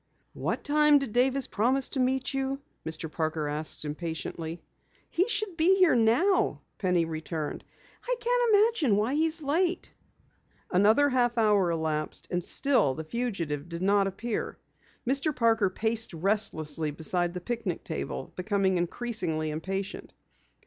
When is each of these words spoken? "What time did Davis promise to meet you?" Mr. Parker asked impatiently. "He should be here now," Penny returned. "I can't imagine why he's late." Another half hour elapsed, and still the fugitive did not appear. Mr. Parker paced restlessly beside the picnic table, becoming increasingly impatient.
"What 0.33 0.63
time 0.63 0.97
did 0.97 1.13
Davis 1.13 1.45
promise 1.45 1.89
to 1.89 1.99
meet 1.99 2.33
you?" 2.33 2.59
Mr. 2.83 3.11
Parker 3.11 3.47
asked 3.47 3.85
impatiently. 3.85 4.59
"He 5.11 5.29
should 5.29 5.55
be 5.55 5.75
here 5.77 5.93
now," 5.95 6.61
Penny 6.79 7.05
returned. 7.05 7.63
"I 8.07 8.15
can't 8.19 8.49
imagine 8.55 8.95
why 8.97 9.13
he's 9.13 9.43
late." 9.43 9.91
Another 10.71 11.09
half 11.09 11.37
hour 11.37 11.69
elapsed, 11.69 12.27
and 12.31 12.43
still 12.43 12.95
the 12.95 13.03
fugitive 13.03 13.69
did 13.69 13.83
not 13.83 14.07
appear. 14.07 14.57
Mr. 15.07 15.35
Parker 15.35 15.69
paced 15.69 16.15
restlessly 16.15 16.89
beside 16.89 17.35
the 17.35 17.39
picnic 17.39 17.83
table, 17.83 18.33
becoming 18.35 18.79
increasingly 18.79 19.51
impatient. 19.51 20.15